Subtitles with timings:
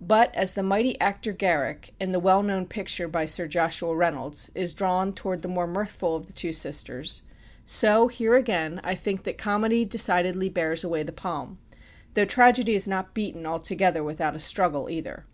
[0.00, 4.52] But as the mighty actor Garrick, in the well known picture by Sir Joshua Reynolds,
[4.54, 7.22] is drawn towards the more mirthful of the two sisters,
[7.64, 11.58] so, here again, I think that comedy decidedly bears away the palm,
[12.14, 15.26] though tragedy is not beaten altogether without a struggle either.